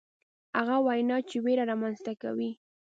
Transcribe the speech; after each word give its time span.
هغه 0.57 0.75
وینا 0.87 1.17
چې 1.29 1.37
ویره 1.45 1.63
رامنځته 1.71 2.13
کوي. 2.21 2.51